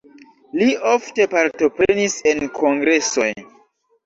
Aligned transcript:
Li 0.61 0.69
ofte 0.91 1.27
partoprenis 1.33 2.17
en 2.33 2.43
kongresoj. 2.57 3.29